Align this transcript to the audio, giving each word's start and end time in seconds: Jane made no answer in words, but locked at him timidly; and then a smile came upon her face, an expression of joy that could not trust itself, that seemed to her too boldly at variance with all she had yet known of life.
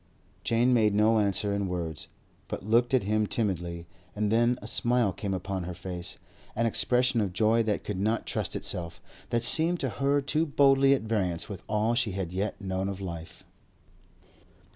Jane 0.43 0.73
made 0.73 0.95
no 0.95 1.19
answer 1.19 1.53
in 1.53 1.67
words, 1.67 2.07
but 2.47 2.63
locked 2.65 2.95
at 2.95 3.03
him 3.03 3.27
timidly; 3.27 3.85
and 4.15 4.31
then 4.31 4.57
a 4.59 4.65
smile 4.65 5.13
came 5.13 5.31
upon 5.35 5.65
her 5.65 5.75
face, 5.75 6.17
an 6.55 6.65
expression 6.65 7.21
of 7.21 7.33
joy 7.33 7.61
that 7.61 7.83
could 7.83 7.99
not 7.99 8.25
trust 8.25 8.55
itself, 8.55 8.99
that 9.29 9.43
seemed 9.43 9.79
to 9.81 9.89
her 9.89 10.19
too 10.19 10.47
boldly 10.47 10.95
at 10.95 11.03
variance 11.03 11.47
with 11.47 11.61
all 11.69 11.93
she 11.93 12.13
had 12.13 12.33
yet 12.33 12.59
known 12.59 12.89
of 12.89 12.99
life. 12.99 13.45